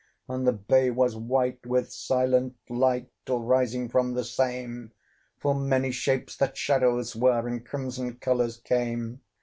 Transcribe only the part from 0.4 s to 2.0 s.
the bay was white with